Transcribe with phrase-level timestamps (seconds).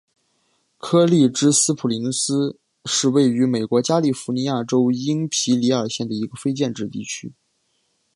[0.79, 7.33] 柯立芝斯普林斯是位于美国加利福尼亚州因皮里尔县的一个非建制地区。